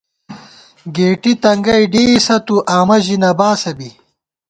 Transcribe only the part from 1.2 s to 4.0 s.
تنگَئ ڈېئیسَہ تُو آمہ ژی نہ باسہ بی